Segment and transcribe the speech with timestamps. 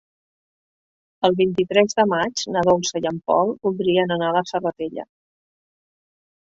[1.29, 5.09] El vint-i-tres de maig na Dolça i en Pol voldrien anar a la Serratella.